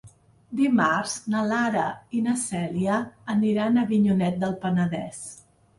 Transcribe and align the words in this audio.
Dimarts 0.61 1.13
na 1.33 1.43
Lara 1.51 1.85
i 2.19 2.23
na 2.29 2.35
Cèlia 2.47 2.99
aniran 3.35 3.79
a 3.83 3.87
Avinyonet 3.87 4.45
del 4.47 4.59
Penedès. 4.67 5.27